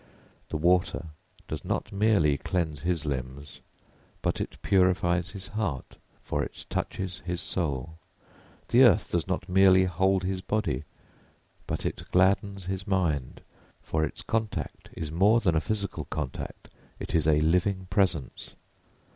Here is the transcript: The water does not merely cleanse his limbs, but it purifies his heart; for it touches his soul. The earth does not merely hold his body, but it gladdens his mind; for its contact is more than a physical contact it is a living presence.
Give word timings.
The 0.49 0.57
water 0.57 1.09
does 1.47 1.63
not 1.63 1.91
merely 1.91 2.35
cleanse 2.35 2.79
his 2.79 3.05
limbs, 3.05 3.61
but 4.23 4.41
it 4.41 4.59
purifies 4.63 5.29
his 5.29 5.49
heart; 5.49 5.95
for 6.23 6.43
it 6.43 6.65
touches 6.71 7.19
his 7.23 7.39
soul. 7.39 7.99
The 8.69 8.81
earth 8.83 9.11
does 9.11 9.27
not 9.27 9.47
merely 9.47 9.83
hold 9.85 10.23
his 10.23 10.41
body, 10.41 10.85
but 11.67 11.85
it 11.85 12.01
gladdens 12.11 12.65
his 12.65 12.87
mind; 12.87 13.41
for 13.83 14.03
its 14.03 14.23
contact 14.23 14.89
is 14.93 15.11
more 15.11 15.39
than 15.39 15.53
a 15.55 15.61
physical 15.61 16.05
contact 16.05 16.69
it 16.99 17.13
is 17.13 17.27
a 17.27 17.39
living 17.39 17.85
presence. 17.91 18.55